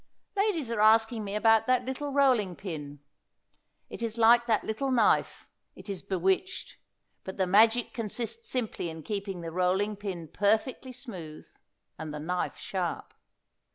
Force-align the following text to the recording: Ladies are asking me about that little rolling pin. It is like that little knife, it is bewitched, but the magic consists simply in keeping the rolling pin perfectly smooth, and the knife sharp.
Ladies 0.35 0.71
are 0.71 0.79
asking 0.81 1.23
me 1.23 1.35
about 1.35 1.67
that 1.67 1.85
little 1.85 2.11
rolling 2.11 2.55
pin. 2.55 3.01
It 3.87 4.01
is 4.01 4.17
like 4.17 4.47
that 4.47 4.63
little 4.63 4.89
knife, 4.89 5.47
it 5.75 5.89
is 5.89 6.01
bewitched, 6.01 6.77
but 7.23 7.37
the 7.37 7.45
magic 7.45 7.93
consists 7.93 8.49
simply 8.49 8.89
in 8.89 9.03
keeping 9.03 9.41
the 9.41 9.51
rolling 9.51 9.95
pin 9.95 10.27
perfectly 10.27 10.91
smooth, 10.91 11.45
and 11.99 12.11
the 12.11 12.19
knife 12.19 12.57
sharp. 12.57 13.13